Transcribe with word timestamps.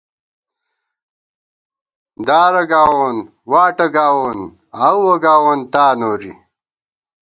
دارہ 2.27 2.63
گاوون 2.71 3.17
واٹہ 3.51 3.87
گاوون، 3.95 4.39
آؤوَہ 4.87 5.15
گاوون 5.23 5.59
تا 5.73 5.83
نوری 5.99 6.31